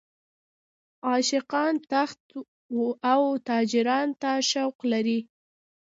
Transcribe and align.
عاشقان 1.07 1.73
تاخت 1.91 2.21
او 3.13 3.21
تاراج 3.47 3.73
ته 4.21 4.31
شوق 4.49 4.77
لري. 4.91 5.19